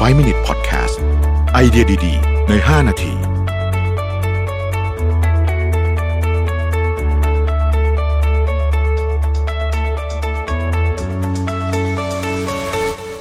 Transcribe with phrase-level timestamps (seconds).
[0.00, 0.96] 5 Minute Podcast
[1.52, 3.12] ไอเดียดี ๆ ใน 5 นาที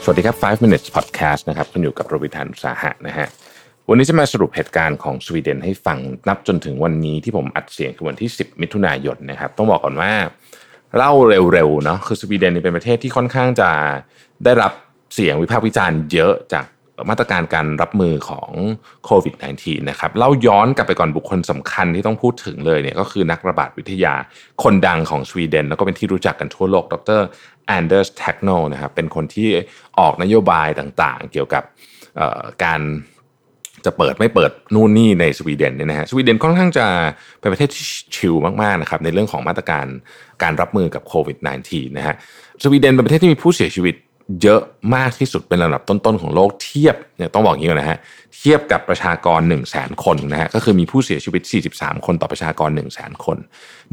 [0.04, 3.27] สวัสดีครับ 5 minutes podcast นะครับคุณอยู่กับโรบินทานุสาหะนะฮะ
[3.89, 10.14] วันนี้จะมาสรุปเหตุการณ์ของสวีเดนให้ฟังนับจนถึงวันนี้ที่ผมอัดเสียงคือวันที่ 10 มิถุนายนนะครับ ต้องบอกก่อนว่า
[10.97, 11.14] เล่า
[11.54, 13.69] เร็วๆเนาะคือสวีเดนเป็นประเทศที่ค่อนข้างจะ
[14.46, 14.73] ได้รับ
[15.13, 16.65] เสียงวิพากษ์วิจารณ์เยอะจาก
[17.09, 18.50] มาตรการการรับมือของ
[19.05, 24.14] โควิด -19 นะครับเล่าย้อนกลับไปก่อนบุคคลสำคัญที่ต้องพูดถึงเลยเนี่ยก็คือนักระบาดวิทยา
[24.64, 27.21] คนดังของสวีเดน แล้วก็เป็นที่รู้จักกันทั่วโลก ดร
[27.67, 29.50] แอนเดอร์สแทกโนนะครับเป็นคนที่
[30.00, 31.64] ออกนโยบายต่างๆ เกี่ยวกับ
[32.64, 32.81] การ
[33.86, 36.86] จะเปิดไม่เปิดนู่นนี่ในสวีเดนเนี่ยนะฮะสวีเดนค่อนข้างจะ
[37.39, 39.86] เป็นประเทศที่ chill มากๆนะครับในเรื่องของมาตรการ
[40.44, 42.16] การรับมือกับโควิด -19 นะฮะ
[42.64, 43.95] สวีเดนเป็นประเทศที่มีผู้เสียชีวิต
[44.42, 44.61] เยอะ
[44.95, 48.00] มากที่สุดเป็นระดับต้นๆของโลกเทียบเนี่ยต้องบอกอย่างนี้ก่อนนะฮะ
[48.38, 51.42] เทียบกับประชากร 1 0 0 0 0แสนคนนะฮะก็คือมีผู้เสียชีวิต
[51.73, 53.38] 43 คนต่อประชากร 1 0 0 0 0แสนคน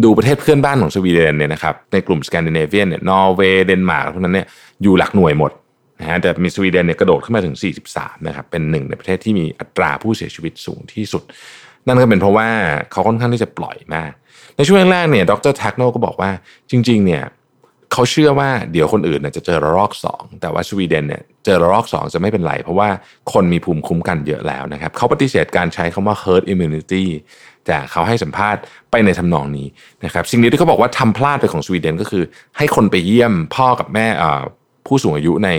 [0.03, 4.47] ดูประเทศเพื่อนบ้านของสวีเดนเนี่ยนะครับในกลุ่มสแกนดิเนเวียนเนี่ยนอร์เวย์เดนมาร์กพวกนั้นเนี่ย
[4.83, 5.53] อยู่หลักหน่วยหมด
[6.01, 7.57] นะฮะแต่มีสวีเดนเนี่ยกระโดดขึ้นมาถึง
[7.91, 11.23] 43นะครับเป็นหนึ่งในประเทศที่มีอัตราผู้เสียชีวิตสูงที่สุด
[11.87, 12.49] นั่นก็เป็นเพราะว่า
[12.93, 14.13] เขาค่อนข้างที่จะปล่อยมาก
[14.57, 16.31] ในช่วงแรกเนี่ยดรแท็กโนก็บอกว่า
[16.71, 17.23] จริงๆเนี่ย
[17.93, 22.89] เขาเชื่อว่าเดี๋ยวคนอื่นจะเจอระลอก 2 แต่ว่าสวีเดนเนี่ยเจอระลอก 2 จะไม่เป็นไร เพราะว่า
[23.33, 27.05] คนมีภูมิคุ้มกันเยอะแล้วนะครับเขาปฏิเสธการใช้คำว่า herd immunity
[27.67, 29.67] แต่เขาให้สัมภาษณ์ไปในทำนองนี้
[30.05, 32.25] นะครับสิ่งนี้ที่เขาบอกว่าทำพลาดไปของสวีเดนก็คือ
[32.57, 34.07] ให้คนไปเยี่ยมพ่อกับแม่
[34.87, 35.51] ผู้สูงอายุใน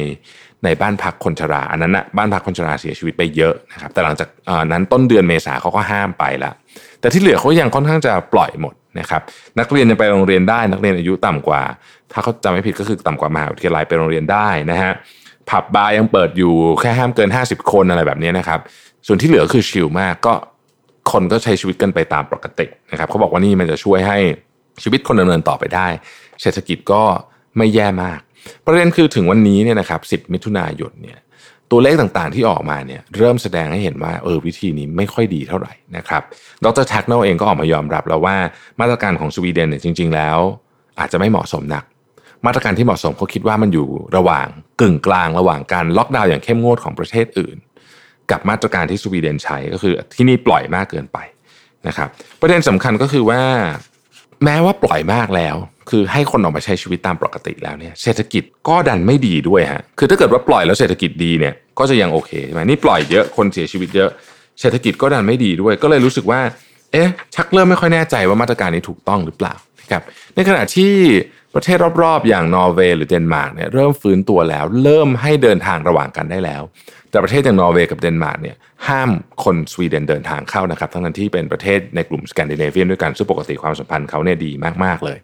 [0.64, 4.30] ในบ้านพักคนชรา อันนั้นนะบ้านพักคนชราเสียชีวิตไปเยอะนะครับแต่หลังจาก
[4.72, 6.54] นั้นต้นเดือนเมษาเขาก็ห้ามไปแล้ว
[7.00, 9.22] แต่ที่เหลือเขายังค่อนข้างจะปล่อยหมด นะครับ
[9.60, 11.62] นักเรียนยังไปโรงเรียนได้ นักเรียนอายุต่ำกว่า
[12.12, 14.92] ถ้าเขาจำไม่ผิดก็คือต่ำกว่ามหาวิทยาลัยไปโรงเรียนได้นะฮะ
[15.50, 18.60] ผับบาร์ยังเปิดอยู่แค่ห้ามเกิน 50 คนอะไรแบบนี้นะครับ
[19.08, 20.34] ส่วนที่เหลือคือชิลมากก็
[21.12, 24.18] คนก็ใช้ชีวิตกันไปตามปกตินะครับเขาบอกว่านี่มันจะช่วยให้
[24.84, 25.88] ชีวิตคนดำเนินต่อไปได้
[26.42, 27.02] เศรษฐกิจก็
[27.58, 28.20] ไม่แย่มาก
[28.66, 31.20] ประเด็นคือถึงวันนี้เนี่ยนะครับ 10 มิถุนายนเนี่ย
[31.72, 36.22] ตัวเลขต่างๆที่ออกมาเนี่ยเริ่มแสดงให้เห็นว่าเออวิธีนี้ไม่ค่อยดีเท่าไหร่นะครับ
[36.66, 38.36] ดรแทกโนเองก็ออกมายอมรับแล้วว่า
[38.80, 40.38] มาตรการของสวีเดนเนี่ยจริง ๆ แล้ว
[41.00, 41.84] อาจจะไม่เหมาะสมนัก
[42.46, 44.48] มาตรการที่เหมาะสมเขาคิดว่ามันอยู่ระหว่าง
[44.82, 47.58] กึ่งกลางระหว่างการล็อกดาวน์อย่างเข้มงวดของประเทศอื่น
[48.32, 51.18] กับมาตรการที่สวีเดนใช้ก็คือที่นี่ปล่อยมากเกินไป
[51.88, 52.10] นะครับ
[52.42, 53.42] ประเด็นสำคัญก็คือว่า
[54.44, 55.56] แม้ว่าปล่อยมากแล้ว
[55.90, 64.10] คือให้คนออกมาใช้ชีวิตตามปกติแล้วเนี่ยเศรษฐกิจก็ดันไม่ดีด้วยฮะคือถ้าเกิดว่าปล่อยแล้วเศรษฐกิจดีเนี่ยก็จะยังโอเคใช่ไหมนี่ปล่อยเยอะคนเสียชีวิตเยอะ
[64.62, 66.42] เศรษฐกิจก็ดันไม่ดีด้วย ก็เลยรู้สึกว่า
[66.92, 69.54] เอ๊ะ ชักเริ่มไม่ค่อยแน่ใจว่ามาตรการนี้ถูกต้องหรือเปล่า
[69.92, 70.04] ครับ
[70.36, 70.94] ในขณะที่
[71.56, 76.62] ประเทศรอบๆ อย่างนอร์เวย์หรือเดนมาร์กเนี่ยเริ่มฟื้นตัวแล้ว เริ่มให้เดินทางระหว่างกันได้แล้ว
[77.10, 78.56] แต่ประเทศอย่างนอร์เวย์กับเดนมาร์กเนี่ย
[78.88, 79.10] ห้าม
[79.44, 84.52] คนสวีเดนเดินทางเข้านะครับ ทั้งนั้นที่เป็นประเทศในกลุ่มสแกนดิเนเวียนด้วยกันซึ่งปกติความสัมพันธ์เขาเนี่ยดี
[84.84, 85.18] มากๆเลย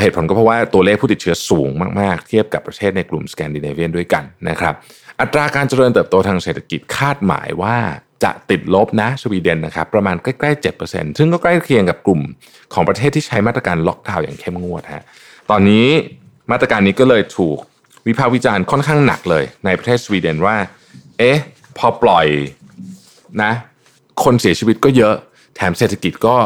[0.00, 1.70] เหตุผลก็เพราะว่าตัวเลขผู้ติดเชื้อสูง
[2.00, 4.74] มาก ๆ เทียบกับประเทศในกลุ่มสแกนดิเนเวียนด้วยกันนะครับ
[5.20, 7.76] อัตราการเจริญเติบโตทางเศรษฐกิจคาดหมายว่า
[8.24, 12.20] จะติดลบนะสวีเดนนะครับประมาณใกล้ๆ7%ซึ่งก็ใกล้เคียงกับกลุ่ม
[12.74, 15.04] ของประเทศที่ใช้มาตรการล็อกดาวน์อย่างเข้มงวดฮะ
[15.50, 15.86] ตอนนี้
[16.50, 17.58] มาตรการนี้ก็เลยถูก
[18.06, 20.56] วิพากษ์วิจารณ์ค่อนข้างหนักเลย ในประเทศสวีเดนว่า
[21.18, 21.38] เอ๊ะ
[21.78, 22.26] พอปล่อย
[23.42, 23.52] นะ
[24.24, 25.14] คนเสียชีวิตก็เยอะ
[25.56, 26.36] แถมเศรษฐกิจก็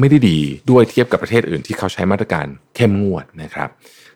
[0.00, 0.38] ไม่ได้ดี
[0.70, 3.68] ด้วยเทียบกับประเทศอื่นที่เขาใช้มาตรการเข้มงวดนะครับ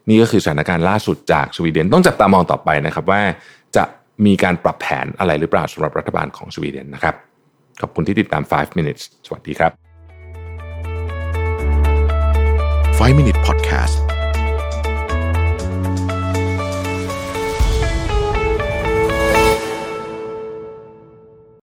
[0.09, 3.23] นี่ก็คือสถานการณ์ล่าสุดจากสวีเดนต้องจับตามองต่อไปนะครับว่า
[3.77, 3.85] จะ
[4.27, 7.15] มีการปรับแผนอะไรหรือเปล่าสำหรับรัฐบาลของสวีเดนนะครับ
[7.81, 9.73] ขอบคุณที่ติดตาม 5 minutes สวัสดีครับ
[12.99, 14.12] 5 minute podcast